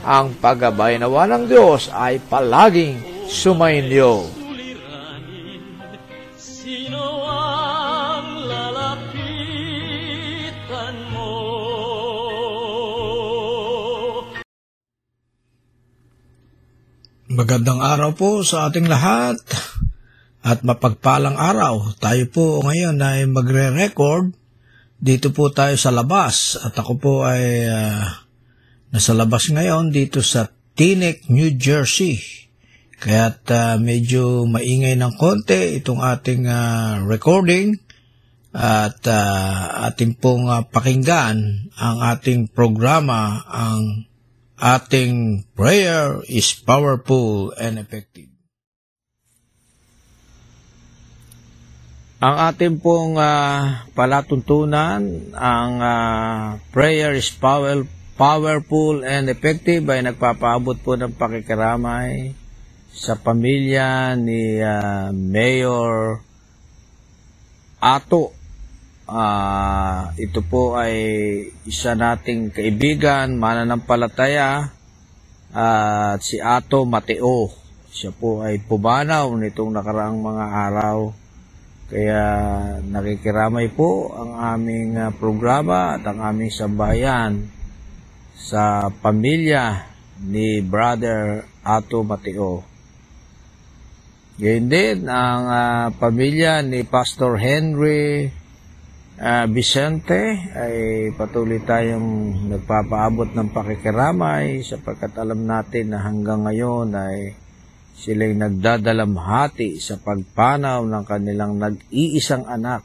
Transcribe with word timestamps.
ang 0.00 0.32
paggabay 0.40 0.96
nawa 0.96 1.28
ng 1.28 1.44
Diyos 1.48 1.92
ay 1.92 2.20
palaging 2.24 3.28
sumainyo. 3.28 4.24
Sino 6.40 7.04
ang 7.28 8.48
lalapitan 8.48 9.64
mo? 11.12 11.32
Magandang 17.30 17.80
araw 17.84 18.16
po 18.16 18.40
sa 18.40 18.72
ating 18.72 18.88
lahat 18.88 19.36
at 20.40 20.64
mapagpalang 20.64 21.36
araw. 21.36 21.92
Tayo 22.00 22.24
po 22.32 22.64
ngayon 22.64 22.96
ay 23.04 23.28
magre-record. 23.28 24.32
Dito 25.00 25.32
po 25.32 25.48
tayo 25.48 25.76
sa 25.80 25.88
labas 25.92 26.60
at 26.60 26.76
ako 26.76 26.92
po 27.00 27.24
ay 27.24 27.64
ah, 27.68 28.28
nasa 28.90 29.14
labas 29.14 29.50
ngayon 29.50 29.94
dito 29.94 30.22
sa 30.22 30.50
Teaneck, 30.74 31.30
New 31.30 31.54
Jersey. 31.54 32.18
Kaya't 33.00 33.42
ah, 33.50 33.74
medyo 33.80 34.44
maingay 34.44 34.98
ng 34.98 35.16
konti 35.16 35.80
itong 35.80 36.04
ating 36.04 36.44
ah, 36.50 37.00
recording 37.00 37.80
at 38.52 39.00
ah, 39.08 39.88
ating 39.88 40.18
pong 40.18 40.50
ah, 40.50 40.66
pakinggan 40.66 41.70
ang 41.80 41.98
ating 42.02 42.50
programa, 42.52 43.40
ang 43.48 44.10
ating 44.60 45.48
prayer 45.56 46.20
is 46.28 46.52
powerful 46.52 47.56
and 47.56 47.80
effective. 47.80 48.28
Ang 52.20 52.36
ating 52.36 52.84
pong 52.84 53.16
ah, 53.16 53.88
palatuntunan, 53.96 55.32
ang 55.32 55.72
ah, 55.80 56.60
prayer 56.68 57.16
is 57.16 57.32
power, 57.32 57.88
powerful 58.20 59.00
and 59.00 59.32
effective 59.32 59.88
ay 59.88 60.04
nagpapaabot 60.04 60.76
po 60.84 60.92
ng 60.92 61.16
pakikiramay 61.16 62.36
sa 62.92 63.16
pamilya 63.16 64.12
ni 64.12 64.60
ah, 64.60 65.08
Mayor 65.08 66.20
Ato. 67.80 68.36
Ah, 69.08 70.12
ito 70.20 70.44
po 70.44 70.76
ay 70.76 70.92
isa 71.64 71.96
nating 71.96 72.52
kaibigan, 72.52 73.40
mananampalataya, 73.40 74.68
at 75.56 76.20
si 76.20 76.36
Ato 76.44 76.84
Mateo. 76.84 77.48
Siya 77.88 78.12
po 78.12 78.44
ay 78.44 78.60
pumanaw 78.60 79.32
nitong 79.32 79.72
nakaraang 79.72 80.20
mga 80.20 80.46
araw. 80.68 80.98
Kaya 81.88 82.24
nakikiramay 82.84 83.72
po 83.72 84.12
ang 84.12 84.60
aming 84.60 85.00
ah, 85.00 85.08
programa 85.08 85.96
at 85.96 86.04
ang 86.04 86.20
aming 86.20 86.52
sambayan 86.52 87.59
sa 88.40 88.88
pamilya 88.88 89.84
ni 90.24 90.64
Brother 90.64 91.44
Ato 91.60 92.00
Mateo. 92.00 92.64
Gayun 94.40 94.72
din 94.72 95.04
ang 95.04 95.44
ah, 95.52 95.86
pamilya 95.92 96.64
ni 96.64 96.80
Pastor 96.88 97.36
Henry 97.36 98.32
ah, 99.20 99.44
Vicente 99.44 100.40
ay 100.56 100.76
patuloy 101.12 101.60
tayong 101.60 102.48
nagpapaabot 102.48 103.36
ng 103.36 103.52
pakikiramay 103.52 104.64
sapagkat 104.64 105.12
alam 105.20 105.44
natin 105.44 105.92
na 105.92 106.00
hanggang 106.00 106.48
ngayon 106.48 106.96
ay 106.96 107.36
sila'y 108.00 108.32
nagdadalamhati 108.32 109.76
sa 109.76 110.00
pagpanaw 110.00 110.88
ng 110.88 111.04
kanilang 111.04 111.60
nag-iisang 111.60 112.48
anak 112.48 112.80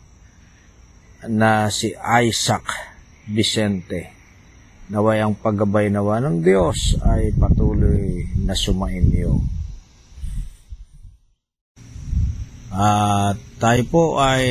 na 1.32 1.72
si 1.72 1.96
Isaac 1.96 2.68
Vicente. 3.32 4.15
Naway 4.86 5.18
ang 5.18 5.34
paggabay 5.34 5.90
nawa 5.90 6.22
ng 6.22 6.46
Diyos 6.46 7.02
ay 7.02 7.34
patuloy 7.34 8.30
na 8.46 8.54
sumainyo. 8.54 9.42
At 12.70 13.34
tayo 13.58 13.82
po 13.90 14.22
ay 14.22 14.46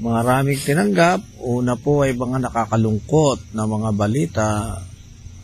maraming 0.00 0.56
tinanggap. 0.56 1.20
Una 1.44 1.76
po 1.76 2.00
ay 2.00 2.16
mga 2.16 2.48
nakakalungkot 2.48 3.52
na 3.52 3.68
mga 3.68 3.90
balita 3.92 4.48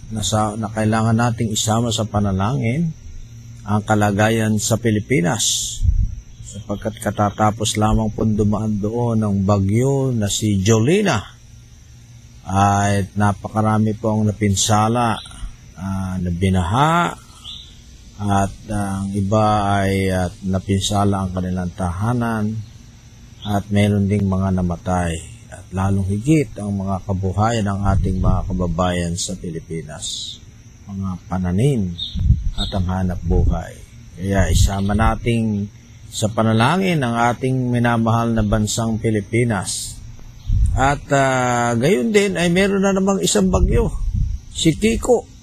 na, 0.09 0.23
sa, 0.25 0.57
na 0.57 0.73
kailangan 0.73 1.21
nating 1.21 1.53
isama 1.53 1.93
sa 1.93 2.09
panalangin 2.09 2.97
ang 3.69 3.85
kalagayan 3.85 4.57
sa 4.57 4.81
Pilipinas 4.81 5.77
sapagkat 6.49 6.97
katatapos 6.97 7.77
lamang 7.77 8.09
po 8.09 8.25
dumaan 8.25 8.81
doon 8.81 9.21
ng 9.21 9.45
bagyo 9.45 10.17
na 10.17 10.33
si 10.33 10.65
Jolina 10.65 11.38
at 12.49 13.13
napakarami 13.13 13.93
po 13.93 14.17
ang 14.17 14.25
napinsala 14.25 15.21
ah, 15.77 16.17
na 16.17 16.31
binaha. 16.33 17.13
At 18.19 18.51
ang 18.67 19.15
iba 19.15 19.79
ay 19.79 20.11
at 20.11 20.35
napinsala 20.41 21.29
ang 21.29 21.31
kanilang 21.37 21.69
tahanan. 21.77 22.57
At 23.45 23.69
meron 23.69 24.09
ding 24.09 24.25
mga 24.25 24.57
namatay. 24.57 25.13
At 25.53 25.69
lalong 25.77 26.09
higit 26.09 26.57
ang 26.57 26.73
mga 26.73 27.05
kabuhayan 27.05 27.69
ng 27.69 27.81
ating 27.85 28.17
mga 28.17 28.41
kababayan 28.49 29.15
sa 29.21 29.37
Pilipinas. 29.37 30.41
Mga 30.89 31.21
pananim 31.29 31.93
at 32.57 32.73
ang 32.73 32.89
hanap 32.89 33.21
buhay. 33.29 33.77
Kaya 34.17 34.49
isama 34.49 34.97
nating 34.97 35.69
sa 36.09 36.33
panalangin 36.33 37.05
ang 37.05 37.13
ating 37.13 37.69
minamahal 37.69 38.33
na 38.33 38.41
bansang 38.41 38.97
Pilipinas 38.97 39.98
at 40.75 41.05
ah, 41.15 41.73
gayon 41.79 42.11
din 42.11 42.37
ay 42.37 42.53
meron 42.53 42.85
na 42.85 42.93
namang 42.93 43.23
isang 43.23 43.49
bagyo. 43.49 43.89
Si 44.53 44.75
Kiko 44.75 45.39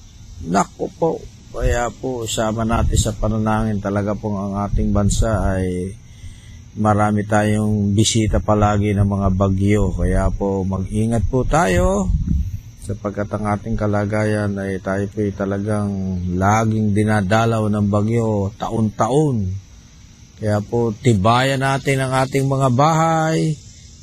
Nako 0.46 0.86
po, 1.00 1.12
Kaya 1.56 1.88
po, 1.88 2.28
sama 2.28 2.68
natin 2.68 3.00
sa 3.00 3.16
panalangin. 3.16 3.80
Talaga 3.80 4.12
pong 4.12 4.36
ang 4.36 4.54
ating 4.68 4.92
bansa 4.92 5.56
ay 5.56 5.96
marami 6.76 7.24
tayong 7.24 7.96
bisita 7.96 8.44
palagi 8.44 8.92
ng 8.92 9.08
mga 9.08 9.30
bagyo. 9.32 9.96
Kaya 9.96 10.28
po, 10.36 10.68
mag-ingat 10.68 11.24
po 11.32 11.48
tayo. 11.48 12.12
Sapagkat 12.84 13.32
ang 13.40 13.56
ating 13.56 13.80
kalagayan 13.80 14.52
ay 14.60 14.84
tayo 14.84 15.08
po 15.08 15.24
talagang 15.32 16.20
laging 16.36 16.92
dinadalaw 16.92 17.72
ng 17.72 17.88
bagyo 17.88 18.52
taon-taon. 18.60 19.48
Kaya 20.36 20.60
po, 20.60 20.92
tibayan 20.92 21.64
natin 21.64 22.04
ang 22.04 22.12
ating 22.28 22.44
mga 22.44 22.68
bahay, 22.76 23.56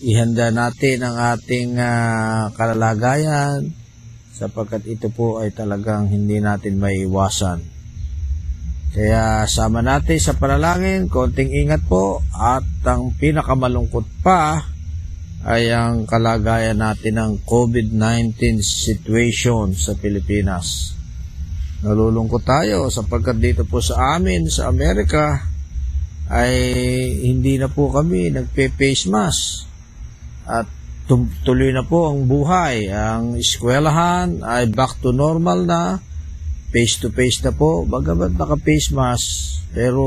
ihanda 0.03 0.51
natin 0.51 1.07
ang 1.07 1.17
ating 1.39 1.79
uh, 1.79 2.51
kalalagayan, 2.59 3.71
sapagkat 4.35 4.83
ito 4.91 5.07
po 5.15 5.39
ay 5.39 5.55
talagang 5.55 6.11
hindi 6.11 6.43
natin 6.43 6.83
maiwasan. 6.83 7.63
Kaya 8.93 9.47
sama 9.49 9.81
natin 9.81 10.21
sa 10.21 10.37
panalangin, 10.37 11.09
konting 11.09 11.49
ingat 11.49 11.87
po, 11.87 12.21
at 12.35 12.67
ang 12.85 13.15
pinakamalungkot 13.17 14.05
pa 14.21 14.69
ay 15.49 15.73
ang 15.73 16.05
kalagayan 16.05 16.77
natin 16.83 17.17
ng 17.17 17.33
COVID-19 17.47 18.61
situation 18.61 19.73
sa 19.73 19.97
Pilipinas. 19.97 20.99
Nalulungkot 21.83 22.47
tayo 22.47 22.87
sapagkat 22.93 23.43
dito 23.43 23.67
po 23.67 23.83
sa 23.83 24.19
amin 24.19 24.47
sa 24.47 24.71
Amerika 24.71 25.51
ay 26.31 26.55
hindi 27.27 27.59
na 27.59 27.67
po 27.67 27.91
kami 27.91 28.31
nagpe-face 28.31 29.11
mask 29.11 29.72
at 30.47 30.67
tuloy 31.45 31.71
na 31.75 31.85
po 31.85 32.09
ang 32.11 32.25
buhay. 32.25 32.89
Ang 32.89 33.37
eskwelahan 33.37 34.41
ay 34.43 34.71
back 34.71 35.03
to 35.03 35.11
normal 35.11 35.67
na, 35.67 35.99
face 36.73 36.97
to 37.03 37.13
face 37.13 37.43
na 37.45 37.53
po, 37.53 37.85
bagamat 37.85 38.39
naka-face 38.39 38.95
mask, 38.97 39.29
pero 39.77 40.05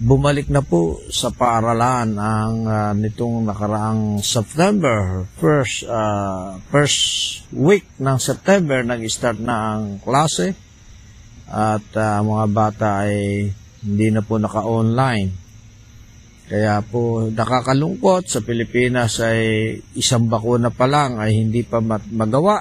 bumalik 0.00 0.50
na 0.50 0.64
po 0.64 0.98
sa 1.06 1.30
paaralan 1.30 2.18
ang 2.18 2.54
uh, 2.66 2.92
nitong 2.98 3.46
nakaraang 3.46 4.18
September 4.26 5.22
first 5.38 5.86
uh, 5.86 6.58
first 6.66 6.98
week 7.54 7.86
ng 8.02 8.18
September 8.18 8.82
nag-start 8.82 9.38
na 9.38 9.78
ang 9.78 10.02
klase. 10.02 10.58
At 11.44 11.84
uh, 11.94 12.24
mga 12.24 12.46
bata 12.50 12.88
ay 13.06 13.46
hindi 13.84 14.08
na 14.10 14.24
po 14.24 14.40
naka-online 14.40 15.43
kaya 16.44 16.84
po 16.84 17.32
nakakalungkot 17.32 18.28
sa 18.28 18.44
Pilipinas 18.44 19.16
ay 19.24 19.74
isang 19.96 20.28
bakuna 20.28 20.68
pa 20.68 20.84
lang 20.84 21.16
ay 21.16 21.40
hindi 21.40 21.64
pa 21.64 21.80
magawa 21.84 22.60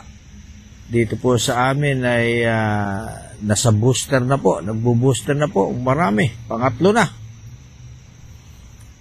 dito 0.87 1.19
po 1.19 1.35
sa 1.35 1.71
amin 1.71 1.99
ay 2.03 2.47
uh, 2.47 3.03
nasa 3.43 3.75
booster 3.75 4.23
na 4.23 4.39
po 4.39 4.63
nagbo-booster 4.63 5.35
na 5.35 5.51
po 5.51 5.67
marami 5.75 6.31
pangatlo 6.47 6.95
na 6.95 7.23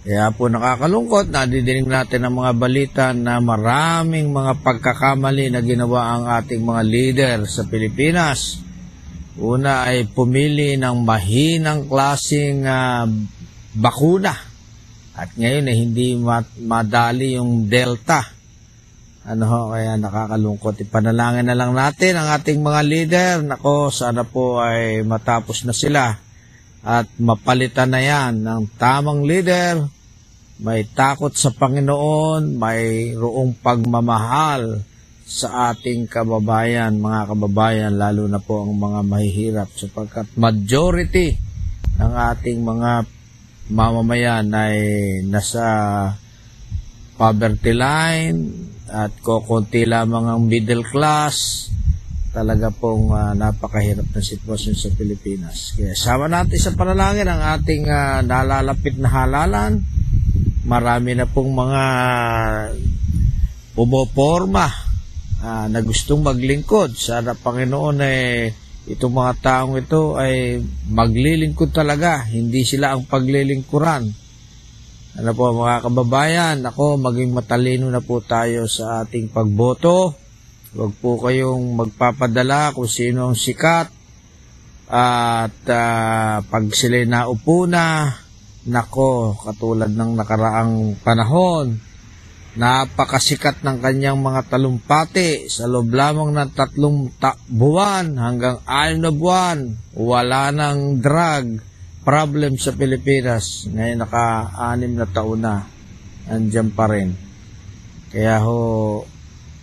kaya 0.03 0.35
po 0.35 0.51
nakakalungkot, 0.51 1.31
nadidinig 1.31 1.87
natin 1.87 2.27
ang 2.27 2.43
mga 2.43 2.51
balita 2.59 3.05
na 3.15 3.39
maraming 3.39 4.35
mga 4.35 4.59
pagkakamali 4.59 5.47
na 5.47 5.63
ginawa 5.63 6.19
ang 6.19 6.23
ating 6.27 6.59
mga 6.59 6.83
leader 6.83 7.37
sa 7.47 7.63
Pilipinas. 7.63 8.59
Una 9.39 9.87
ay 9.87 10.03
pumili 10.11 10.75
ng 10.75 11.07
mahinang 11.07 11.87
klaseng 11.87 12.67
uh, 12.67 13.07
bakuna. 13.71 14.52
At 15.13 15.33
ngayon 15.37 15.69
ay 15.69 15.77
hindi 15.77 16.17
madali 16.65 17.37
yung 17.37 17.69
Delta. 17.69 18.25
Ano 19.23 19.43
ho, 19.47 19.61
kaya 19.71 19.95
nakakalungkot. 19.95 20.83
Ipanalangin 20.83 21.47
na 21.47 21.55
lang 21.55 21.71
natin 21.71 22.17
ang 22.17 22.33
ating 22.33 22.59
mga 22.59 22.81
leader. 22.83 23.31
Nako, 23.45 23.93
sana 23.93 24.25
po 24.25 24.59
ay 24.59 25.05
matapos 25.05 25.63
na 25.63 25.71
sila 25.71 26.17
at 26.83 27.07
mapalitan 27.15 27.95
na 27.95 28.03
yan 28.03 28.43
ng 28.43 28.75
tamang 28.75 29.23
leader, 29.23 29.87
may 30.59 30.83
takot 30.83 31.31
sa 31.31 31.55
Panginoon, 31.55 32.59
may 32.59 33.15
roong 33.15 33.55
pagmamahal 33.63 34.83
sa 35.23 35.71
ating 35.71 36.11
kababayan, 36.11 36.99
mga 36.99 37.31
kababayan, 37.31 37.95
lalo 37.95 38.27
na 38.27 38.43
po 38.43 38.67
ang 38.67 38.75
mga 38.75 38.99
mahihirap 38.99 39.69
sapagkat 39.71 40.27
majority 40.35 41.39
ng 41.95 42.13
ating 42.35 42.59
mga 42.59 43.07
mamamayan 43.73 44.53
ay 44.53 44.77
nasa 45.25 45.65
poverty 47.17 47.73
line 47.73 48.37
at 48.93 49.09
kokonti 49.25 49.89
lamang 49.89 50.29
ang 50.29 50.45
middle 50.45 50.85
class 50.85 51.69
talaga 52.33 52.73
pong 52.73 53.13
uh, 53.13 53.37
napakahirap 53.37 54.09
na 54.09 54.21
sitwasyon 54.21 54.73
sa 54.73 54.89
Pilipinas. 54.97 55.77
Kaya 55.77 55.93
sama 55.93 56.25
natin 56.25 56.57
sa 56.57 56.73
panalangin 56.73 57.29
ang 57.29 57.41
ating 57.61 57.85
uh, 57.85 58.25
nalalapit 58.25 58.97
na 58.97 59.09
halalan. 59.09 59.77
Marami 60.65 61.13
na 61.13 61.29
pong 61.29 61.53
mga 61.53 61.83
pumoporma 63.77 64.65
uh, 65.45 65.69
na 65.69 65.79
gustong 65.85 66.25
maglingkod. 66.25 66.97
Sana 66.97 67.37
Panginoon 67.37 68.01
eh, 68.01 68.49
itong 68.89 69.15
mga 69.15 69.33
taong 69.39 69.75
ito 69.79 70.19
ay 70.19 70.59
maglilingkod 70.91 71.71
talaga. 71.71 72.27
Hindi 72.27 72.67
sila 72.67 72.91
ang 72.91 73.07
paglilingkuran. 73.07 74.03
Ano 75.13 75.29
po 75.37 75.53
mga 75.53 75.85
kababayan, 75.85 76.57
ako 76.65 76.97
maging 76.97 77.31
matalino 77.37 77.87
na 77.87 78.01
po 78.01 78.19
tayo 78.19 78.65
sa 78.65 79.05
ating 79.05 79.29
pagboto 79.29 80.23
Huwag 80.73 80.97
po 80.97 81.21
kayong 81.21 81.77
magpapadala 81.77 82.73
kung 82.73 82.89
sino 82.89 83.29
ang 83.29 83.37
sikat 83.37 83.93
at 84.89 85.57
uh, 85.69 86.41
pag 86.41 86.65
sila 86.73 86.97
naupo 87.05 87.69
na, 87.69 88.09
nako, 88.65 89.37
katulad 89.37 89.93
ng 89.93 90.17
nakaraang 90.17 90.97
panahon, 91.05 91.77
napakasikat 92.53 93.65
ng 93.65 93.81
kanyang 93.81 94.21
mga 94.21 94.45
talumpati 94.45 95.49
sa 95.49 95.65
loob 95.65 95.89
lamang 95.89 96.37
ng 96.37 96.51
tatlong 96.53 97.09
ta- 97.17 97.39
buwan 97.49 98.13
hanggang 98.13 98.61
anim 98.69 99.01
na 99.01 99.11
buwan, 99.11 99.57
wala 99.97 100.53
nang 100.53 101.01
drug 101.01 101.57
problem 102.05 102.53
sa 102.59 102.75
Pilipinas. 102.77 103.65
Ngayon 103.73 103.99
naka-anim 104.05 104.93
na 104.93 105.07
taon 105.09 105.41
na, 105.41 105.65
andyan 106.29 106.69
pa 106.69 106.85
rin. 106.91 107.15
Kaya 108.13 108.37
ho, 108.45 109.01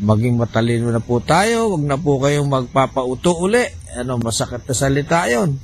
maging 0.03 0.35
matalino 0.35 0.91
na 0.91 0.99
po 0.99 1.23
tayo, 1.23 1.77
wag 1.77 1.85
na 1.87 2.01
po 2.01 2.19
kayong 2.19 2.51
magpapauto 2.51 3.39
uli. 3.39 3.63
Ano, 3.95 4.19
masakit 4.19 4.67
na 4.67 4.75
salita 4.75 5.31
yon. 5.31 5.61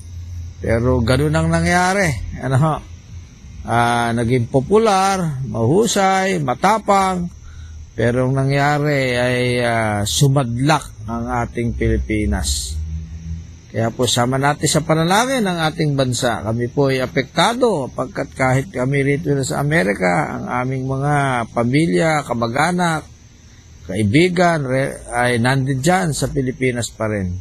Pero 0.62 1.02
ganun 1.02 1.34
ang 1.34 1.50
nangyari. 1.50 2.06
Ano, 2.38 2.78
uh, 3.66 4.14
naging 4.14 4.46
popular, 4.46 5.42
mahusay, 5.50 6.38
matapang, 6.38 7.26
pero 7.98 8.30
ang 8.30 8.38
nangyari 8.38 9.18
ay 9.18 9.38
uh, 9.60 10.00
sumadlak 10.06 10.86
ang 11.10 11.26
ating 11.44 11.74
Pilipinas. 11.74 12.78
Kaya 13.66 13.92
po 13.92 14.08
sama 14.08 14.40
natin 14.40 14.64
sa 14.70 14.80
panalangin 14.80 15.44
ng 15.44 15.58
ating 15.68 15.92
bansa. 15.98 16.40
Kami 16.40 16.72
po 16.72 16.88
ay 16.88 17.04
apektado 17.04 17.92
pagkat 17.92 18.32
kahit 18.32 18.66
kami 18.72 19.04
rito 19.04 19.28
na 19.36 19.44
sa 19.44 19.60
Amerika, 19.60 20.32
ang 20.32 20.48
aming 20.64 20.88
mga 20.88 21.44
pamilya, 21.52 22.24
kamag-anak, 22.24 23.04
kaibigan 23.84 24.64
ay 25.12 25.36
nandun 25.36 25.84
dyan 25.84 26.16
sa 26.16 26.32
Pilipinas 26.32 26.88
pa 26.88 27.04
rin. 27.10 27.36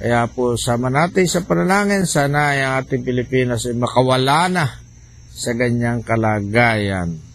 Kaya 0.00 0.24
po 0.32 0.56
sama 0.56 0.88
natin 0.88 1.28
sa 1.28 1.44
panalangin, 1.44 2.08
sana 2.08 2.56
ay 2.56 2.64
ang 2.64 2.74
ating 2.80 3.04
Pilipinas 3.04 3.68
ay 3.68 3.76
makawala 3.76 4.48
na 4.48 4.64
sa 5.30 5.54
ganyang 5.54 6.02
kalagayan. 6.02 7.30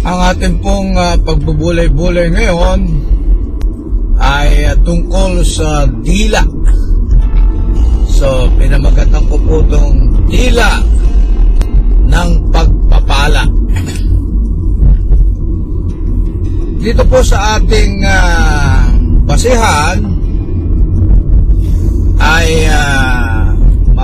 Ang 0.00 0.18
ating 0.34 0.56
pong 0.58 0.98
uh, 0.98 1.14
pagbubulay-bulay 1.22 2.34
ngayon 2.34 2.80
ay 4.18 4.66
uh, 4.66 4.76
tungkol 4.82 5.46
sa 5.46 5.86
dila. 6.02 6.42
So, 8.10 8.50
pinamagatan 8.58 9.22
ko 9.30 9.36
po 9.38 9.62
itong 9.64 10.26
dila 10.26 10.82
ng 12.10 12.30
pagpapala. 12.50 13.44
Dito 16.80 17.04
po 17.06 17.20
sa 17.20 17.60
ating 17.60 18.02
uh, 18.02 18.88
basihan 19.28 20.19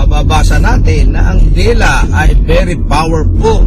mababasa 0.06 0.62
natin 0.62 1.18
na 1.18 1.34
ang 1.34 1.42
dila 1.50 2.06
ay 2.14 2.30
very 2.46 2.78
powerful. 2.86 3.66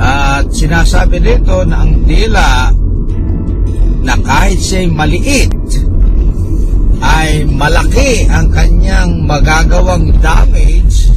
At 0.00 0.48
sinasabi 0.48 1.20
dito 1.20 1.60
na 1.68 1.84
ang 1.84 2.08
dila 2.08 2.72
na 4.00 4.14
kahit 4.24 4.56
siya'y 4.56 4.88
maliit, 4.88 5.52
ay 7.00 7.44
malaki 7.48 8.28
ang 8.28 8.48
kanyang 8.52 9.24
magagawang 9.24 10.12
damage 10.20 11.08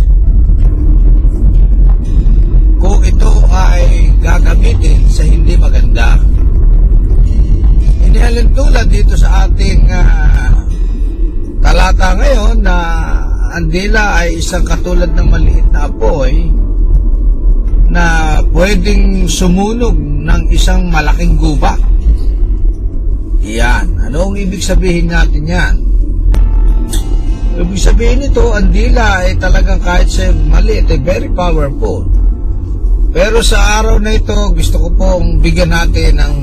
kung 2.80 3.00
ito 3.04 3.32
ay 3.52 4.12
gagamitin 4.20 5.08
sa 5.08 5.24
hindi 5.24 5.56
maganda. 5.60 6.20
Inihalin 8.04 8.52
tulad 8.56 8.88
dito 8.92 9.16
sa 9.16 9.48
ating 9.48 9.88
ah, 9.92 10.23
talata 11.84 12.16
ngayon 12.16 12.64
na 12.64 12.78
ang 13.60 13.68
dila 13.68 14.24
ay 14.24 14.40
isang 14.40 14.64
katulad 14.64 15.12
ng 15.12 15.28
maliit 15.28 15.68
na 15.68 15.92
apoy 15.92 16.48
na 17.92 18.40
pwedeng 18.56 19.28
sumunog 19.28 19.92
ng 20.00 20.48
isang 20.48 20.88
malaking 20.88 21.36
gubat. 21.36 21.84
Yan. 23.44 24.00
Ano 24.00 24.32
ang 24.32 24.40
ibig 24.40 24.64
sabihin 24.64 25.12
natin 25.12 25.44
yan? 25.44 25.76
Ibig 27.60 27.84
sabihin 27.84 28.32
nito, 28.32 28.56
ang 28.56 28.72
dila 28.72 29.28
ay 29.28 29.36
talagang 29.36 29.84
kahit 29.84 30.08
sa 30.08 30.32
maliit 30.32 30.88
ay 30.88 31.04
very 31.04 31.28
powerful. 31.36 32.08
Pero 33.12 33.44
sa 33.44 33.84
araw 33.84 34.00
na 34.00 34.16
ito, 34.16 34.56
gusto 34.56 34.88
ko 34.88 34.88
pong 34.96 35.44
bigyan 35.44 35.76
natin 35.76 36.16
ng 36.16 36.36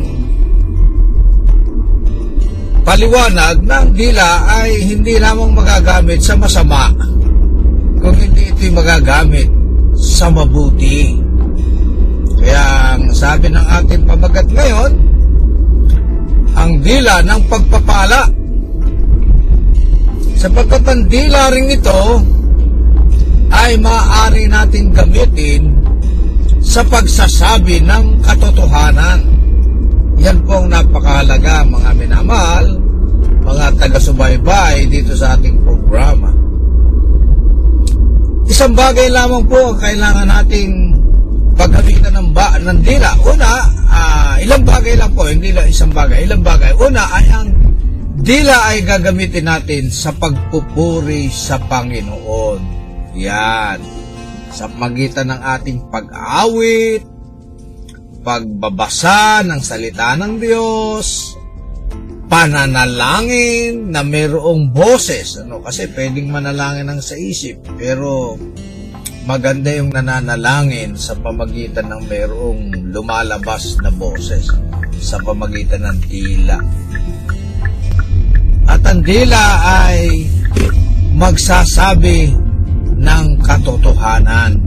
paliwanag 2.91 3.63
na 3.71 3.87
ang 3.87 3.95
dila 3.95 4.51
ay 4.51 4.83
hindi 4.83 5.15
lamang 5.23 5.55
magagamit 5.55 6.19
sa 6.27 6.35
masama, 6.35 6.91
kung 8.03 8.19
hindi 8.19 8.51
ito 8.51 8.67
magagamit 8.75 9.47
sa 9.95 10.27
mabuti. 10.27 11.15
Kaya 12.43 12.99
ang 12.99 13.15
sabi 13.15 13.47
ng 13.47 13.63
ating 13.63 14.03
pamagat 14.11 14.51
ngayon, 14.51 14.91
ang 16.59 16.83
dila 16.83 17.23
ng 17.23 17.41
pagpapala 17.47 18.27
sapagkat 20.35 20.83
ang 20.83 21.07
dila 21.07 21.47
rin 21.55 21.71
ito 21.71 22.03
ay 23.55 23.79
maaari 23.79 24.51
natin 24.51 24.91
gamitin 24.91 25.79
sa 26.59 26.83
pagsasabi 26.83 27.87
ng 27.87 28.19
katotohanan. 28.27 29.21
Yan 30.19 30.43
po 30.43 30.59
ang 30.59 30.75
napakahalaga 30.75 31.63
mga 31.71 31.91
minamahal, 31.97 32.80
mga 33.50 33.66
taga-subaybay 33.83 34.87
dito 34.87 35.19
sa 35.19 35.35
ating 35.35 35.59
programa. 35.66 36.30
Isang 38.47 38.75
bagay 38.78 39.11
lamang 39.11 39.47
po 39.50 39.75
ang 39.75 39.78
kailangan 39.78 40.26
nating 40.26 40.71
paggamitan 41.59 42.14
ng, 42.14 42.28
ba, 42.30 42.54
ng 42.62 42.78
dila. 42.83 43.11
Una, 43.26 43.50
uh, 43.90 44.35
ilang 44.38 44.62
bagay 44.62 44.95
lang 44.95 45.11
po, 45.14 45.26
hindi 45.26 45.50
lang 45.50 45.66
isang 45.66 45.90
bagay, 45.90 46.26
ilang 46.26 46.42
bagay. 46.47 46.71
Una 46.78 47.02
ay 47.11 47.26
ang 47.30 47.49
Dila 48.21 48.69
ay 48.69 48.85
gagamitin 48.85 49.49
natin 49.49 49.88
sa 49.88 50.12
pagpupuri 50.12 51.33
sa 51.33 51.57
Panginoon. 51.57 52.61
Yan. 53.16 53.80
Sa 54.52 54.69
magitan 54.69 55.33
ng 55.33 55.40
ating 55.40 55.88
pag-awit, 55.88 57.00
pagbabasa 58.21 59.40
ng 59.40 59.61
salita 59.64 60.21
ng 60.21 60.37
Diyos, 60.37 61.30
pananalangin 62.31 63.91
na 63.91 64.07
mayroong 64.07 64.71
boses. 64.71 65.43
Ano? 65.43 65.59
Kasi 65.61 65.91
pwedeng 65.91 66.31
manalangin 66.31 66.87
ng 66.87 67.03
sa 67.03 67.19
isip, 67.19 67.59
pero 67.75 68.39
maganda 69.27 69.75
yung 69.75 69.91
nananalangin 69.91 70.95
sa 70.95 71.19
pamagitan 71.19 71.91
ng 71.91 72.03
mayroong 72.07 72.95
lumalabas 72.95 73.77
na 73.83 73.91
boses 73.91 74.47
sa 75.03 75.19
pamagitan 75.21 75.85
ng 75.85 75.99
tila 76.09 76.59
at 78.71 78.83
ang 78.87 79.03
dila 79.03 79.45
ay 79.67 80.31
magsasabi 81.19 82.31
ng 83.03 83.27
katotohanan. 83.43 84.63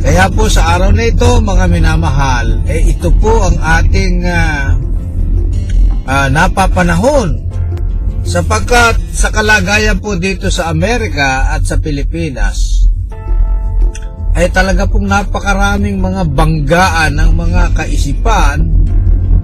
Kaya 0.00 0.24
po 0.32 0.48
sa 0.48 0.78
araw 0.78 0.90
na 0.96 1.04
ito, 1.04 1.36
mga 1.44 1.66
minamahal, 1.68 2.64
eh 2.64 2.96
ito 2.96 3.12
po 3.20 3.44
ang 3.44 3.60
ating 3.60 4.24
uh, 4.24 4.72
uh, 6.06 6.28
napapanahon 6.30 7.42
sapagkat 8.26 8.98
sa 9.14 9.30
kalagayan 9.30 9.98
po 9.98 10.18
dito 10.18 10.50
sa 10.50 10.70
Amerika 10.70 11.54
at 11.54 11.62
sa 11.66 11.78
Pilipinas 11.78 12.86
ay 14.36 14.52
talaga 14.52 14.84
pong 14.84 15.08
napakaraming 15.08 15.96
mga 15.96 16.22
banggaan 16.30 17.12
ng 17.16 17.30
mga 17.32 17.62
kaisipan 17.72 18.58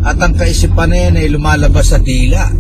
at 0.03 0.19
ang 0.19 0.35
kaisipan 0.35 0.91
na 0.91 0.99
yan 0.99 1.15
ay 1.17 1.27
lumalabas 1.31 1.95
sa 1.95 1.99
dila. 2.03 2.51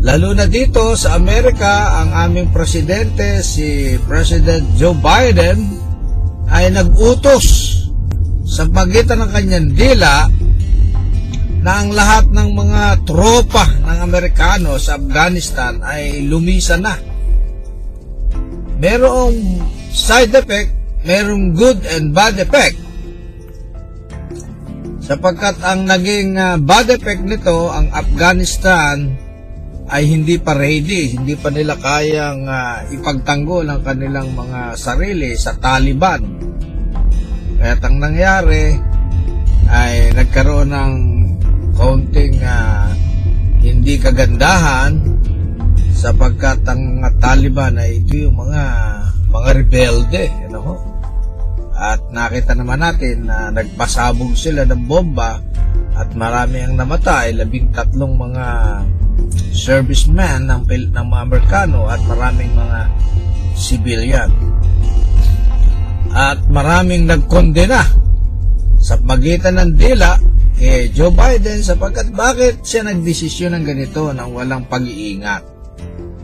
Lalo 0.00 0.32
na 0.32 0.48
dito 0.48 0.96
sa 0.96 1.18
Amerika, 1.18 2.00
ang 2.00 2.16
aming 2.28 2.48
presidente, 2.54 3.44
si 3.44 3.98
President 4.08 4.64
Joe 4.78 4.96
Biden, 4.96 5.60
ay 6.48 6.72
nag-utos 6.72 7.76
sa 8.48 8.64
pagitan 8.70 9.26
ng 9.26 9.30
kanyang 9.34 9.68
dila 9.76 10.24
na 11.60 11.84
ang 11.84 11.92
lahat 11.92 12.32
ng 12.32 12.50
mga 12.56 12.82
tropa 13.04 13.68
ng 13.84 13.98
Amerikano 14.00 14.80
sa 14.80 14.96
Afghanistan 14.96 15.84
ay 15.84 16.24
lumisa 16.24 16.80
na. 16.80 16.96
Merong 18.80 19.36
side 19.92 20.32
effect, 20.32 20.72
merong 21.04 21.52
good 21.52 21.84
and 21.92 22.16
bad 22.16 22.40
effect. 22.40 22.80
Sapagkat 25.04 25.60
ang 25.60 25.84
naging 25.84 26.38
uh, 26.40 26.56
bad 26.56 26.88
effect 26.88 27.20
nito, 27.28 27.68
ang 27.68 27.92
Afghanistan, 27.92 29.10
ay 29.90 30.06
hindi 30.06 30.38
pa 30.38 30.54
ready, 30.54 31.18
hindi 31.18 31.34
pa 31.34 31.50
nila 31.50 31.74
kayang 31.74 32.46
uh, 32.46 32.86
ipagtanggol 32.94 33.66
ang 33.66 33.82
kanilang 33.82 34.30
mga 34.38 34.78
sarili 34.78 35.34
sa 35.34 35.58
Taliban. 35.58 36.22
Kaya 37.58 37.74
ang 37.74 37.96
nangyari 37.98 38.78
ay 39.66 40.14
nagkaroon 40.14 40.70
ng 40.70 41.19
kaunting 41.80 42.44
uh, 42.44 42.92
hindi 43.64 43.96
kagandahan 43.96 45.00
sapagkat 45.96 46.60
ang 46.68 47.00
mga 47.00 47.10
Taliban 47.16 47.80
ay 47.80 48.04
ito 48.04 48.28
yung 48.28 48.36
mga 48.36 48.62
mga 49.32 49.50
rebelde, 49.56 50.24
ano 50.48 50.58
ho? 50.60 50.74
At 51.72 52.12
nakita 52.12 52.52
naman 52.52 52.84
natin 52.84 53.24
na 53.24 53.48
nagpasabog 53.48 54.36
sila 54.36 54.68
ng 54.68 54.84
bomba 54.84 55.40
at 55.96 56.12
marami 56.12 56.60
ang 56.60 56.76
namatay, 56.76 57.32
labing 57.32 57.72
tatlong 57.72 58.12
mga 58.12 58.46
serviceman 59.56 60.44
ng, 60.44 60.68
ng 60.68 61.06
mga 61.08 61.22
Amerikano 61.24 61.88
at 61.88 62.00
maraming 62.04 62.52
mga 62.52 62.80
civilian. 63.56 64.28
At 66.12 66.44
maraming 66.52 67.08
nagkondena 67.08 68.09
sa 68.80 68.96
pagitan 68.96 69.60
ng 69.60 69.72
dila 69.76 70.16
kay 70.56 70.88
Joe 70.92 71.12
Biden 71.12 71.60
sapagkat 71.60 72.16
bakit 72.16 72.64
siya 72.64 72.88
nagdesisyon 72.88 73.52
ng 73.60 73.64
ganito 73.64 74.10
nang 74.16 74.32
walang 74.32 74.64
pag-iingat. 74.66 75.44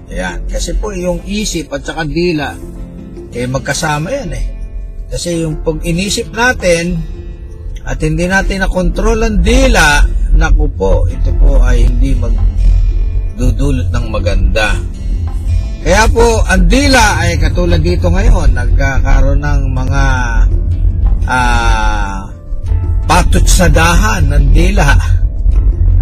Ayan. 0.09 0.49
Kasi 0.49 0.77
po 0.81 0.93
yung 0.97 1.21
isip 1.29 1.69
at 1.77 1.85
saka 1.85 2.09
dila, 2.09 2.57
eh 3.37 3.45
magkasama 3.45 4.09
yan 4.09 4.31
eh. 4.33 4.47
Kasi 5.13 5.45
yung 5.45 5.61
pag 5.61 5.79
inisip 5.85 6.33
natin 6.33 6.99
at 7.87 8.01
hindi 8.03 8.27
natin 8.27 8.65
na 8.65 8.69
kontrol 8.73 9.23
ang 9.23 9.45
dila, 9.45 10.03
naku 10.35 10.67
po, 10.75 11.07
ito 11.07 11.31
po 11.39 11.63
ay 11.63 11.87
hindi 11.87 12.17
mag 12.17 12.35
dudulot 13.37 13.93
ng 13.93 14.07
maganda. 14.09 14.75
Kaya 15.87 16.09
po, 16.11 16.43
ang 16.43 16.67
dila 16.67 17.23
ay 17.23 17.39
katulad 17.39 17.79
dito 17.79 18.11
ngayon, 18.11 18.59
nagkakaroon 18.59 19.39
ng 19.39 19.63
mga 19.71 20.05
uh, 23.07 23.09
patutsadahan 23.09 24.27
ng 24.35 24.47
dila 24.51 24.99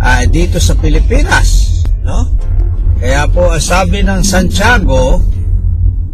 uh, 0.00 0.22
dito 0.32 0.56
sa 0.56 0.72
Pilipinas. 0.80 1.80
No? 2.00 2.32
Kaya 2.98 3.28
po, 3.28 3.52
sabi 3.60 4.00
ng 4.00 4.24
Santiago 4.24 5.20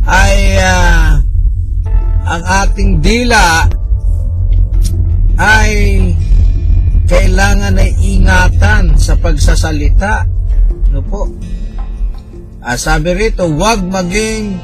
ay 0.05 0.59
uh, 0.59 1.23
ang 2.27 2.43
ating 2.67 2.99
dila 2.99 3.67
ay 5.41 5.73
kailangan 7.07 7.75
ay 7.79 7.91
ingatan 7.99 8.95
sa 8.99 9.19
pagsasalita 9.19 10.41
ano 10.91 11.07
po? 11.07 11.31
Ah, 12.61 12.75
sabi 12.75 13.15
rito, 13.15 13.47
huwag 13.47 13.79
maging 13.87 14.59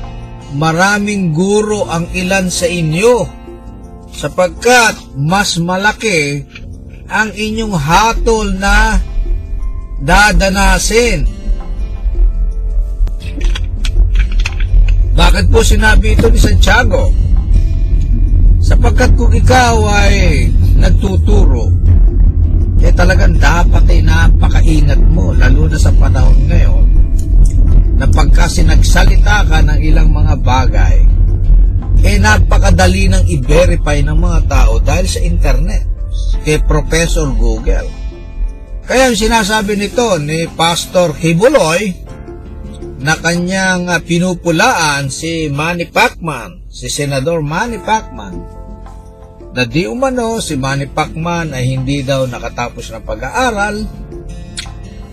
maraming 0.59 1.31
guro 1.31 1.87
ang 1.87 2.11
ilan 2.13 2.51
sa 2.51 2.67
inyo 2.67 3.46
sapagkat 4.17 4.97
mas 5.13 5.61
malaki 5.61 6.49
ang 7.07 7.29
inyong 7.37 7.77
hatol 7.77 8.49
na 8.57 8.97
dadanasin. 10.01 11.29
Bakit 15.13 15.45
po 15.53 15.61
sinabi 15.61 16.17
ito 16.17 16.33
ni 16.33 16.41
Santiago? 16.41 17.13
Sapagkat 18.61 19.15
kung 19.15 19.33
ikaw 19.37 19.85
ay 19.85 20.49
nagtuturo, 20.81 21.71
eh 22.83 22.93
talagang 22.93 23.37
dapat 23.37 23.85
ay 23.87 24.01
napakaingat 24.03 25.01
mo, 25.13 25.31
lalo 25.37 25.71
na 25.71 25.79
sa 25.79 25.93
panahon 25.95 26.41
ngayon, 26.51 26.85
na 27.97 28.07
pagka 28.11 28.51
sinagsalita 28.51 29.47
ka 29.47 29.59
ng 29.65 29.81
ilang 29.81 30.11
mga 30.11 30.35
bagay, 30.43 31.16
eh 32.05 32.17
napakadali 32.21 33.09
nang 33.09 33.25
i-verify 33.25 34.03
ng 34.05 34.19
mga 34.19 34.41
tao 34.49 34.81
dahil 34.83 35.07
sa 35.09 35.21
internet 35.23 35.85
kay 36.45 36.61
Professor 36.65 37.29
Google. 37.35 37.89
Kaya 38.87 39.11
ang 39.11 39.19
sinasabi 39.19 39.75
nito 39.75 40.15
ni 40.23 40.47
Pastor 40.47 41.11
Hibuloy 41.19 42.07
na 43.03 43.19
kanyang 43.19 43.91
uh, 43.91 43.99
pinupulaan 43.99 45.11
si 45.11 45.51
Manny 45.51 45.91
Pacman, 45.91 46.71
si 46.71 46.87
Senador 46.87 47.43
Manny 47.43 47.83
Pacman, 47.83 48.35
na 49.53 49.63
di 49.67 49.91
umano 49.91 50.39
si 50.39 50.55
Manny 50.55 50.87
Pacman 50.87 51.51
ay 51.51 51.77
hindi 51.77 52.07
daw 52.07 52.31
nakatapos 52.31 52.95
ng 52.95 53.03
pag-aaral, 53.03 53.77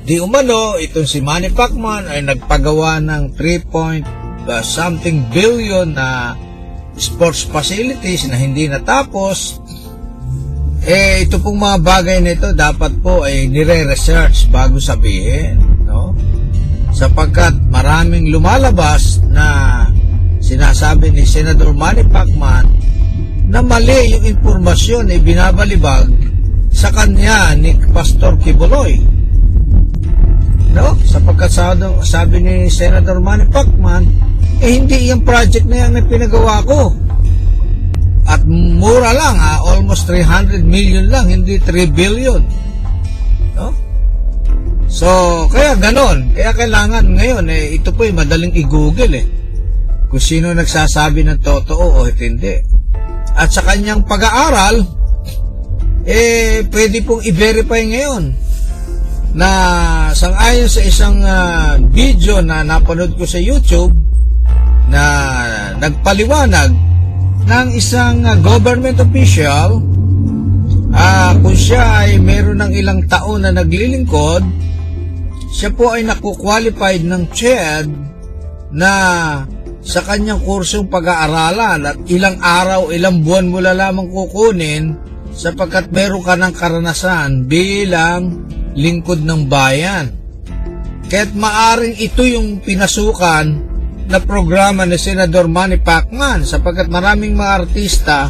di 0.05 0.21
umano 0.21 0.77
itong 0.77 1.09
si 1.09 1.19
Manny 1.25 1.49
Pacman 1.49 2.07
ay 2.07 2.21
nagpagawa 2.21 3.01
ng 3.01 3.33
3 3.35 3.73
point 3.73 4.05
uh, 4.47 4.61
something 4.61 5.25
billion 5.33 5.97
na 5.97 6.37
sports 6.97 7.45
facilities 7.47 8.29
na 8.29 8.37
hindi 8.37 8.69
natapos, 8.69 9.59
eh, 10.83 11.23
ito 11.23 11.39
pong 11.39 11.63
mga 11.63 11.77
bagay 11.79 12.17
na 12.19 12.35
ito 12.35 12.51
dapat 12.51 12.99
po 12.99 13.23
ay 13.23 13.47
nire-research 13.47 14.51
bago 14.51 14.77
sabihin, 14.83 15.57
no? 15.87 16.11
Sapagkat 16.93 17.55
maraming 17.71 18.29
lumalabas 18.29 19.23
na 19.31 19.81
sinasabi 20.43 21.09
ni 21.09 21.23
Senator 21.23 21.71
Manny 21.71 22.05
Pacman 22.05 22.67
na 23.47 23.63
mali 23.63 24.13
yung 24.13 24.25
impormasyon 24.27 25.09
ay 25.09 25.23
binabalibag 25.23 26.11
sa 26.73 26.91
kanya 26.91 27.55
ni 27.55 27.73
Pastor 27.95 28.35
Kibuloy. 28.37 28.99
No? 30.73 30.97
Sapagkat 31.05 31.53
sabi 32.03 32.35
ni 32.43 32.67
Senator 32.67 33.23
Manny 33.23 33.47
Pacman, 33.47 34.03
eh 34.63 34.79
hindi 34.79 35.11
yung 35.11 35.27
project 35.27 35.67
na 35.67 35.83
yan 35.83 35.91
na 35.99 36.01
pinagawa 36.07 36.63
ko 36.63 36.95
at 38.23 38.47
mura 38.47 39.11
lang 39.11 39.35
ha, 39.35 39.59
almost 39.67 40.07
300 40.07 40.63
million 40.63 41.11
lang, 41.11 41.27
hindi 41.27 41.59
3 41.59 41.91
billion. 41.91 42.39
No? 43.59 43.75
So, 44.87 45.07
kaya 45.51 45.75
ganon. 45.75 46.31
Kaya 46.31 46.55
kailangan 46.55 47.03
ngayon, 47.19 47.45
eh, 47.51 47.75
ito 47.75 47.91
po 47.91 48.07
ay 48.07 48.15
madaling 48.15 48.55
i-google 48.55 49.11
eh. 49.11 49.27
Kung 50.07 50.23
sino 50.23 50.55
nagsasabi 50.55 51.27
ng 51.27 51.39
totoo 51.43 51.99
o 51.99 52.07
hindi. 52.07 52.63
At 53.35 53.51
sa 53.51 53.65
kanyang 53.65 54.07
pag-aaral, 54.07 54.79
eh, 56.07 56.63
pwede 56.71 57.03
pong 57.03 57.27
i-verify 57.27 57.83
ngayon 57.83 58.23
na 59.33 59.49
sangayon 60.13 60.69
sa 60.69 60.81
isang 60.85 61.17
uh, 61.25 61.75
video 61.89 62.39
na 62.39 62.61
napanood 62.61 63.17
ko 63.17 63.25
sa 63.25 63.41
YouTube 63.41 64.12
na 64.91 65.03
nagpaliwanag 65.79 66.71
ng 67.43 67.67
isang 67.75 68.23
uh, 68.23 68.39
government 68.39 68.99
official 69.03 69.83
uh, 70.95 71.31
kung 71.43 71.57
siya 71.57 72.07
ay 72.07 72.19
meron 72.19 72.63
ng 72.63 72.71
ilang 72.71 73.01
taon 73.07 73.43
na 73.43 73.51
naglilingkod 73.51 74.43
siya 75.53 75.69
po 75.69 75.93
ay 75.93 76.01
nakukwalified 76.01 77.05
ng 77.05 77.29
CHED 77.29 77.87
na 78.73 78.93
sa 79.85 80.01
kanyang 80.01 80.41
kursong 80.41 80.89
pag-aaralan 80.89 81.85
at 81.85 81.97
ilang 82.09 82.41
araw, 82.41 82.89
ilang 82.89 83.21
buwan 83.21 83.51
mo 83.53 83.61
lamang 83.61 84.09
kukunin 84.09 84.97
sapagkat 85.29 85.93
meron 85.93 86.25
ka 86.25 86.33
ng 86.33 86.53
karanasan 86.57 87.45
bilang 87.45 88.49
lingkod 88.73 89.21
ng 89.21 89.45
bayan. 89.45 90.09
Kaya't 91.05 91.37
maaring 91.37 92.01
ito 92.01 92.25
yung 92.25 92.57
pinasukan 92.57 93.72
na 94.07 94.19
programa 94.19 94.83
ni 94.83 94.99
Senador 94.99 95.47
Manny 95.47 95.79
Pacman 95.79 96.43
sapagkat 96.43 96.91
maraming 96.91 97.35
mga 97.35 97.51
artista 97.63 98.29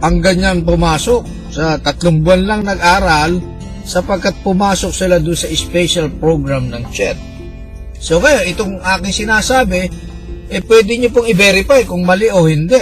ang 0.00 0.22
ganyan 0.24 0.64
pumasok 0.64 1.52
sa 1.52 1.76
tatlong 1.76 2.24
buwan 2.24 2.42
lang 2.46 2.62
nag-aral 2.64 3.36
sapagkat 3.84 4.38
pumasok 4.40 4.92
sila 4.94 5.18
doon 5.18 5.36
sa 5.36 5.50
special 5.50 6.08
program 6.16 6.70
ng 6.70 6.84
CHED. 6.94 7.18
So 8.00 8.22
kaya 8.22 8.48
itong 8.48 8.80
aking 8.80 9.26
sinasabi, 9.26 9.90
eh 10.50 10.60
pwede 10.64 10.96
nyo 10.96 11.10
pong 11.12 11.28
i-verify 11.28 11.84
kung 11.84 12.06
mali 12.06 12.32
o 12.32 12.48
hindi. 12.48 12.80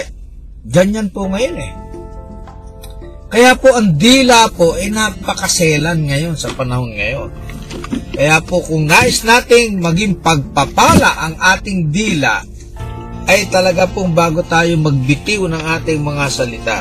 Ganyan 0.69 1.11
po 1.11 1.27
ngayon 1.27 1.57
eh. 1.59 1.73
Kaya 3.29 3.53
po 3.61 3.77
ang 3.77 3.93
dila 3.99 4.49
po 4.49 4.79
ay 4.79 4.89
eh, 4.89 4.95
napakaselan 4.95 6.09
ngayon 6.09 6.37
sa 6.39 6.49
panahon 6.55 6.97
ngayon. 6.97 7.29
Kaya 8.19 8.43
po 8.43 8.63
kung 8.67 8.91
nais 8.91 9.23
nating 9.23 9.79
maging 9.79 10.19
pagpapala 10.19 11.23
ang 11.23 11.35
ating 11.39 11.95
dila, 11.95 12.43
ay 13.29 13.47
talaga 13.53 13.85
pong 13.87 14.17
bago 14.17 14.41
tayo 14.43 14.75
magbitiw 14.81 15.47
ng 15.47 15.63
ating 15.79 16.01
mga 16.01 16.25
salita, 16.33 16.79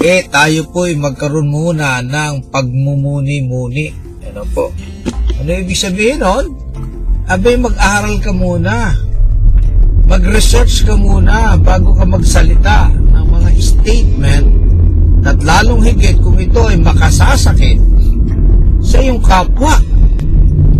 eh 0.00 0.24
tayo 0.26 0.64
po 0.72 0.88
ay 0.88 0.96
magkaroon 0.96 1.46
muna 1.46 2.00
ng 2.00 2.48
pagmumuni-muni. 2.48 3.92
Ano 4.32 4.42
po? 4.50 4.72
Ano 5.38 5.48
ibig 5.52 5.78
sabihin 5.78 6.24
nun? 6.24 6.56
Abay, 7.28 7.60
mag-aral 7.60 8.16
ka 8.24 8.32
muna. 8.32 8.96
Mag-research 10.08 10.88
ka 10.88 10.96
muna 10.96 11.60
bago 11.60 11.92
ka 11.92 12.08
magsalita 12.08 12.88
ng 12.88 13.26
mga 13.28 13.48
statement 13.60 14.46
at 15.28 15.36
lalong 15.44 15.84
higit 15.84 16.16
kung 16.24 16.40
ito 16.40 16.64
ay 16.64 16.80
makasasakit 16.80 17.76
sa 18.80 18.96
iyong 19.04 19.20
kapwa 19.20 19.76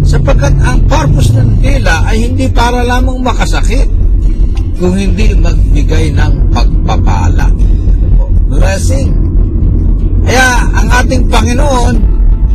sapagkat 0.09 0.57
ang 0.65 0.81
purpose 0.89 1.37
ng 1.37 1.61
dila 1.61 2.09
ay 2.09 2.33
hindi 2.33 2.49
para 2.49 2.81
lamang 2.81 3.21
makasakit 3.21 3.89
kung 4.81 4.97
hindi 4.97 5.37
magbigay 5.37 6.17
ng 6.17 6.49
pagpapala. 6.49 7.53
Blessing. 8.49 9.13
Kaya 10.25 10.49
ang 10.73 10.89
ating 11.05 11.29
Panginoon 11.29 11.95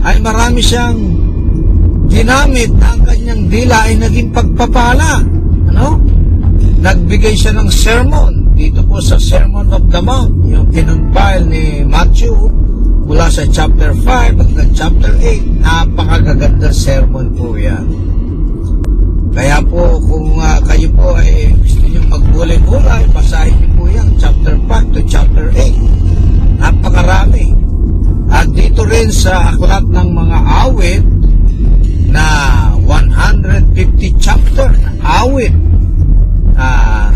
ay 0.02 0.18
marami 0.18 0.66
siyang 0.66 0.98
ginamit 2.10 2.74
na 2.74 2.98
ang 2.98 3.02
kanyang 3.06 3.42
dila 3.54 3.78
ay 3.86 3.94
naging 4.02 4.34
pagpapala. 4.34 5.22
Ano? 5.70 6.02
nagbigay 6.84 7.32
siya 7.32 7.56
ng 7.56 7.72
sermon 7.72 8.52
dito 8.60 8.84
po 8.84 9.00
sa 9.00 9.16
Sermon 9.16 9.72
of 9.72 9.88
the 9.88 10.04
Mount 10.04 10.36
yung 10.44 10.68
pinunpile 10.68 11.48
ni 11.48 11.80
Matthew 11.88 12.36
mula 13.14 13.30
sa 13.30 13.46
chapter 13.46 13.94
5 13.94 14.42
hanggang 14.42 14.74
chapter 14.74 15.14
8, 15.22 15.62
napakagaganda 15.62 16.74
sermon 16.74 17.30
po 17.38 17.54
yan. 17.54 17.86
Kaya 19.38 19.62
po, 19.70 20.02
kung 20.02 20.34
uh, 20.42 20.58
kayo 20.66 20.90
po 20.98 21.14
ay 21.22 21.54
gusto 21.62 21.86
nyo 21.94 22.02
magbulay-bulay, 22.10 23.06
basahin 23.14 23.54
niyo 23.62 23.70
po 23.78 23.84
yan, 23.86 24.10
chapter 24.18 24.58
5 24.66 24.98
to 24.98 25.02
chapter 25.06 25.46
8. 25.54 26.58
Napakarami. 26.58 27.54
At 28.34 28.50
dito 28.50 28.82
rin 28.82 29.14
sa 29.14 29.54
aklat 29.54 29.86
ng 29.94 30.10
mga 30.10 30.38
awit 30.66 31.06
na 32.10 32.26
150 32.82 33.78
chapter 34.18 34.74
awit 35.06 35.54
uh, 36.58 37.14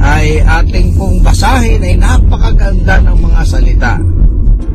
ay 0.00 0.40
ating 0.40 0.96
pong 0.96 1.20
basahin 1.20 1.84
ay 1.84 2.00
napakaganda 2.00 2.96
ng 3.04 3.16
mga 3.20 3.40
salita. 3.44 4.00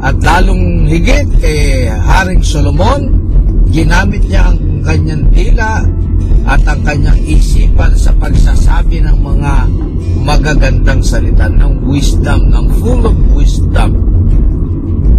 At 0.04 0.20
lalong 0.20 0.84
higit 0.92 1.32
kay 1.40 1.88
Haring 1.88 2.44
Solomon, 2.44 3.08
ginamit 3.72 4.28
niya 4.28 4.52
ang 4.52 4.60
kanyang 4.84 5.24
tila 5.32 5.80
at 6.44 6.60
ang 6.68 6.84
kanyang 6.84 7.16
isipan 7.24 7.96
sa 7.96 8.12
pagsasabi 8.20 9.00
ng 9.00 9.18
mga 9.24 9.54
magagandang 10.28 11.00
salita 11.00 11.48
ng 11.48 11.88
wisdom, 11.88 12.52
ng 12.52 12.66
full 12.84 13.00
of 13.08 13.16
wisdom. 13.32 13.96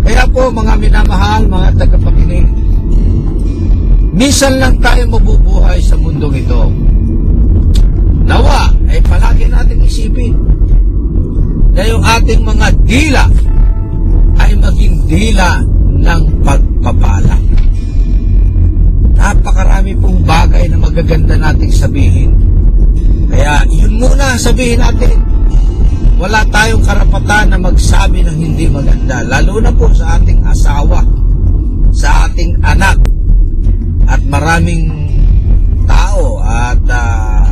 Kaya 0.05 0.29
po 0.29 0.53
mga 0.53 0.77
minamahal, 0.77 1.49
mga 1.49 1.81
tagapakinig, 1.81 2.45
minsan 4.13 4.61
lang 4.61 4.77
tayo 4.85 5.09
mabubuhay 5.09 5.81
sa 5.81 5.97
mundong 5.97 6.45
ito. 6.45 6.61
Nawa 8.29 8.69
ay 8.93 9.01
palagi 9.01 9.49
natin 9.49 9.81
isipin 9.81 10.37
na 11.73 11.89
yung 11.89 12.05
ating 12.05 12.45
mga 12.45 12.69
dila 12.85 13.25
dila 15.05 15.61
ng 16.05 16.23
pagpapala. 16.45 17.37
Napakarami 19.15 19.93
pong 20.01 20.21
bagay 20.25 20.69
na 20.69 20.79
magaganda 20.81 21.35
nating 21.39 21.73
sabihin. 21.73 22.31
Kaya 23.29 23.65
yun 23.73 24.01
muna 24.01 24.37
sabihin 24.37 24.81
natin. 24.81 25.17
Wala 26.15 26.47
tayong 26.49 26.85
karapatan 26.85 27.53
na 27.53 27.59
magsabi 27.59 28.23
ng 28.23 28.39
hindi 28.39 28.71
maganda, 28.71 29.27
lalo 29.27 29.59
na 29.59 29.75
po 29.75 29.91
sa 29.91 30.17
ating 30.17 30.41
asawa, 30.47 31.03
sa 31.91 32.31
ating 32.31 32.55
anak, 32.63 33.03
at 34.07 34.23
maraming 34.31 34.89
tao 35.91 36.39
at 36.39 36.81
uh, 36.87 37.43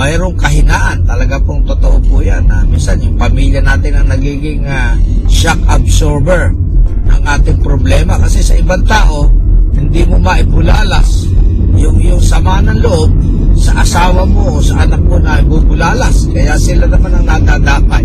mayroong 0.00 0.34
kahinaan. 0.40 1.04
Talaga 1.04 1.36
pong 1.44 1.68
totoo 1.68 2.00
po 2.08 2.24
yan. 2.24 2.48
Na 2.48 2.64
minsan 2.64 2.98
yung 3.04 3.20
pamilya 3.20 3.60
natin 3.60 4.00
ang 4.00 4.08
nagiging 4.10 4.64
uh, 4.64 4.96
shock 5.28 5.60
absorber 5.68 6.63
ng 7.08 7.22
ating 7.24 7.58
problema. 7.60 8.20
Kasi 8.20 8.40
sa 8.40 8.54
ibang 8.56 8.84
tao, 8.84 9.28
hindi 9.74 10.06
mo 10.06 10.16
maipulalas 10.22 11.28
yung, 11.74 11.98
yung 12.00 12.22
sama 12.22 12.62
ng 12.62 12.78
loob 12.80 13.10
sa 13.58 13.82
asawa 13.82 14.22
mo 14.26 14.58
o 14.58 14.62
sa 14.62 14.86
anak 14.86 15.02
mo 15.02 15.18
na 15.18 15.42
bubulalas. 15.42 16.30
Kaya 16.30 16.54
sila 16.58 16.86
naman 16.86 17.12
ang 17.14 17.26
nadadamay. 17.26 18.04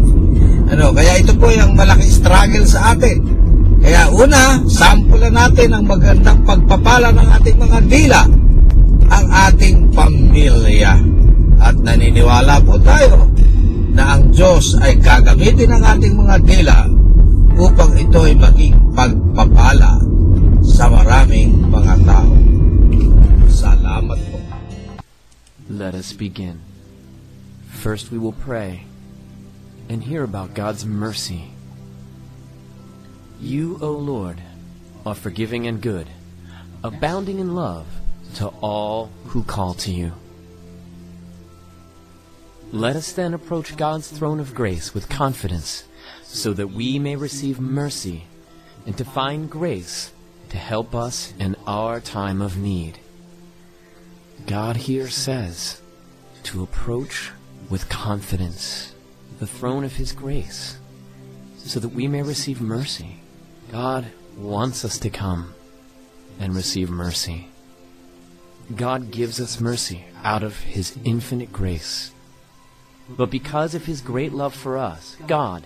Ano, 0.69 0.93
kaya 0.93 1.17
ito 1.17 1.33
po 1.33 1.49
yung 1.49 1.73
malaking 1.73 2.13
struggle 2.13 2.65
sa 2.65 2.93
atin. 2.93 3.17
Kaya 3.79 4.11
una, 4.11 4.59
sampulan 4.67 5.33
natin 5.33 5.71
ang 5.71 5.85
magandang 5.87 6.39
pagpapala 6.43 7.15
ng 7.15 7.27
ating 7.39 7.57
mga 7.57 7.79
dila, 7.87 8.21
ang 9.09 9.25
ating 9.49 9.89
pamilya. 9.95 10.93
At 11.59 11.75
naniniwala 11.79 12.61
po 12.63 12.75
tayo 12.83 13.27
na 13.95 14.15
ang 14.15 14.31
Diyos 14.31 14.77
ay 14.79 14.99
gagamitin 14.99 15.73
ang 15.73 15.83
ating 15.97 16.15
mga 16.15 16.35
dila 16.45 16.98
upang 17.59 17.91
ito 17.99 18.23
ay 18.23 18.39
maging 18.39 18.95
pagpapala 18.95 19.99
sa 20.63 20.87
maraming 20.87 21.67
mga 21.67 21.93
tao. 22.07 22.31
Salamat 23.51 24.19
po. 24.31 24.39
Let 25.67 25.91
us 25.91 26.15
begin. 26.15 26.63
First, 27.67 28.15
we 28.15 28.17
will 28.17 28.35
pray 28.35 28.87
and 29.91 30.07
hear 30.07 30.23
about 30.23 30.55
God's 30.55 30.87
mercy. 30.87 31.51
You, 33.43 33.75
O 33.83 33.91
Lord, 33.91 34.39
are 35.03 35.15
forgiving 35.15 35.67
and 35.67 35.83
good, 35.83 36.07
abounding 36.83 37.43
in 37.43 37.55
love 37.55 37.87
to 38.39 38.47
all 38.63 39.11
who 39.35 39.43
call 39.43 39.75
to 39.83 39.91
you. 39.91 40.15
Let 42.71 42.95
us 42.95 43.11
then 43.11 43.33
approach 43.33 43.75
God's 43.75 44.07
throne 44.07 44.39
of 44.39 44.55
grace 44.55 44.93
with 44.93 45.09
confidence, 45.09 45.88
so 46.31 46.53
that 46.53 46.67
we 46.67 46.99
may 46.99 47.15
receive 47.15 47.59
mercy 47.59 48.25
and 48.85 48.95
to 48.97 49.03
find 49.03 49.49
grace 49.49 50.11
to 50.49 50.57
help 50.57 50.93
us 50.93 51.33
in 51.39 51.55
our 51.65 51.99
time 51.99 52.41
of 52.41 52.55
need. 52.55 52.99
God 54.45 54.77
here 54.77 55.09
says 55.09 55.81
to 56.43 56.61
approach 56.61 57.31
with 57.69 57.89
confidence 57.89 58.93
the 59.39 59.47
throne 59.47 59.83
of 59.83 59.95
His 59.95 60.11
grace 60.11 60.77
so 61.57 61.79
that 61.79 61.89
we 61.89 62.07
may 62.07 62.21
receive 62.21 62.61
mercy. 62.61 63.21
God 63.71 64.05
wants 64.37 64.85
us 64.85 64.99
to 64.99 65.09
come 65.09 65.53
and 66.39 66.55
receive 66.55 66.89
mercy. 66.89 67.49
God 68.75 69.09
gives 69.09 69.39
us 69.39 69.59
mercy 69.59 70.05
out 70.23 70.43
of 70.43 70.59
His 70.59 70.95
infinite 71.03 71.51
grace. 71.51 72.11
But 73.09 73.31
because 73.31 73.73
of 73.73 73.85
His 73.85 74.01
great 74.01 74.31
love 74.31 74.53
for 74.53 74.77
us, 74.77 75.17
God, 75.25 75.65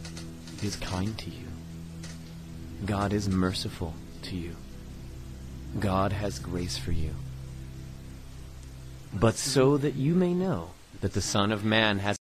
is 0.63 0.75
kind 0.77 1.17
to 1.17 1.29
you. 1.29 1.47
God 2.85 3.13
is 3.13 3.29
merciful 3.29 3.93
to 4.23 4.35
you. 4.35 4.55
God 5.79 6.11
has 6.11 6.39
grace 6.39 6.77
for 6.77 6.91
you. 6.91 7.13
But 9.13 9.35
so 9.35 9.77
that 9.77 9.95
you 9.95 10.13
may 10.13 10.33
know 10.33 10.71
that 11.01 11.13
the 11.13 11.21
Son 11.21 11.51
of 11.51 11.65
Man 11.65 11.99
has 11.99 12.17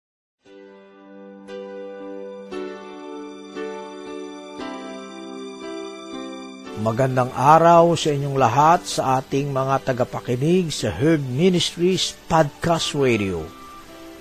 Magandang 6.79 7.35
araw 7.35 7.91
sa 7.99 8.15
inyong 8.15 8.39
lahat 8.39 8.87
sa 8.87 9.19
ating 9.19 9.51
mga 9.51 9.83
tagapakinig 9.83 10.71
sa 10.71 10.87
Herb 10.87 11.19
Ministries 11.27 12.15
Podcast 12.31 12.95
Radio. 12.95 13.43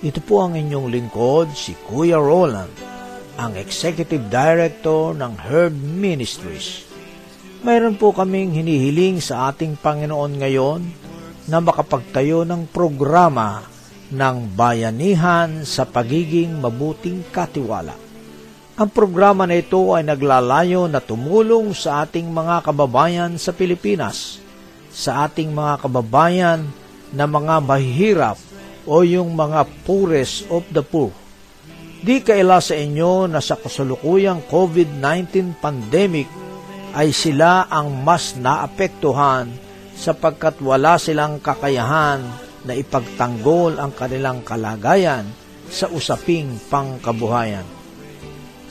Ito 0.02 0.18
po 0.26 0.42
ang 0.42 0.58
inyong 0.58 0.90
lingkod, 0.90 1.54
si 1.54 1.78
Kuya 1.86 2.18
Roland, 2.18 2.87
ang 3.38 3.54
Executive 3.54 4.26
Director 4.26 5.14
ng 5.14 5.38
Herb 5.38 5.70
Ministries. 5.78 6.82
Mayroon 7.62 7.94
po 7.94 8.10
kaming 8.10 8.50
hinihiling 8.50 9.22
sa 9.22 9.54
ating 9.54 9.78
Panginoon 9.78 10.42
ngayon 10.42 10.82
na 11.46 11.62
makapagtayo 11.62 12.42
ng 12.42 12.66
programa 12.66 13.62
ng 14.10 14.58
bayanihan 14.58 15.62
sa 15.62 15.86
pagiging 15.86 16.58
mabuting 16.58 17.22
katiwala. 17.30 17.94
Ang 18.74 18.90
programa 18.90 19.46
na 19.46 19.58
ito 19.58 19.94
ay 19.94 20.02
naglalayo 20.02 20.90
na 20.90 20.98
tumulong 20.98 21.70
sa 21.78 22.02
ating 22.02 22.26
mga 22.26 22.66
kababayan 22.66 23.38
sa 23.38 23.54
Pilipinas, 23.54 24.42
sa 24.90 25.30
ating 25.30 25.54
mga 25.54 25.86
kababayan 25.86 26.66
na 27.14 27.24
mga 27.26 27.62
mahihirap 27.62 28.38
o 28.82 29.06
yung 29.06 29.30
mga 29.34 29.62
poorest 29.86 30.42
of 30.50 30.66
the 30.74 30.82
poor. 30.82 31.27
Di 31.98 32.22
kaila 32.22 32.62
sa 32.62 32.78
inyo 32.78 33.26
na 33.26 33.42
sa 33.42 33.58
kasalukuyang 33.58 34.46
COVID-19 34.46 35.58
pandemic 35.58 36.30
ay 36.94 37.10
sila 37.10 37.66
ang 37.66 38.06
mas 38.06 38.38
naapektuhan 38.38 39.50
sapagkat 39.98 40.62
wala 40.62 40.94
silang 40.94 41.42
kakayahan 41.42 42.22
na 42.62 42.72
ipagtanggol 42.78 43.82
ang 43.82 43.90
kanilang 43.90 44.46
kalagayan 44.46 45.26
sa 45.66 45.90
usaping 45.90 46.54
pangkabuhayan. 46.70 47.66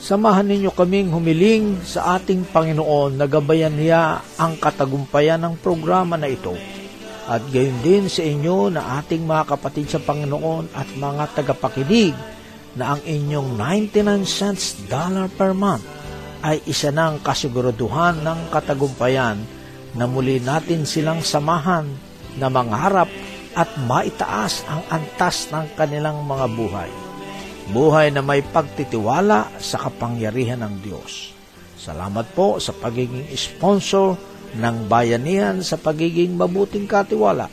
Samahan 0.00 0.48
ninyo 0.48 0.72
kaming 0.72 1.12
humiling 1.12 1.84
sa 1.84 2.16
ating 2.16 2.48
Panginoon 2.48 3.18
na 3.18 3.28
gabayan 3.28 3.76
niya 3.76 4.24
ang 4.40 4.56
katagumpayan 4.56 5.42
ng 5.44 5.54
programa 5.60 6.16
na 6.16 6.32
ito. 6.32 6.56
At 7.28 7.44
gayon 7.52 7.76
din 7.84 8.04
sa 8.08 8.24
inyo 8.24 8.72
na 8.72 9.04
ating 9.04 9.28
mga 9.28 9.52
kapatid 9.52 9.92
sa 9.92 10.00
Panginoon 10.00 10.72
at 10.72 10.88
mga 10.96 11.24
tagapakinig 11.36 12.16
na 12.76 12.96
ang 12.96 13.00
inyong 13.06 13.56
99 13.56 14.26
cents 14.28 14.76
dollar 14.90 15.30
per 15.32 15.56
month 15.56 15.84
ay 16.44 16.60
isa 16.68 16.92
ng 16.92 17.22
kasiguraduhan 17.24 18.20
ng 18.20 18.52
katagumpayan 18.52 19.40
na 19.96 20.04
muli 20.04 20.42
natin 20.42 20.84
silang 20.84 21.24
samahan 21.24 21.88
na 22.36 22.46
mangarap 22.52 23.08
at 23.56 23.68
maitaas 23.88 24.62
ang 24.68 24.84
antas 24.92 25.48
ng 25.50 25.66
kanilang 25.74 26.22
mga 26.28 26.46
buhay 26.52 26.90
buhay 27.68 28.08
na 28.08 28.24
may 28.24 28.40
pagtitiwala 28.40 29.60
sa 29.60 29.76
kapangyarihan 29.76 30.64
ng 30.64 30.74
Diyos. 30.80 31.36
Salamat 31.76 32.32
po 32.32 32.56
sa 32.58 32.72
pagiging 32.72 33.28
sponsor 33.36 34.16
ng 34.56 34.88
bayanihan 34.88 35.60
sa 35.60 35.76
pagiging 35.76 36.32
mabuting 36.32 36.88
katiwala. 36.88 37.52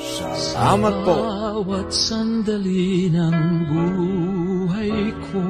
Salamat 0.00 0.94
po. 1.04 1.12
Bawat 1.12 1.92
sandali 1.92 3.12
ng 3.12 3.38
buhay 3.68 5.12
ko 5.28 5.44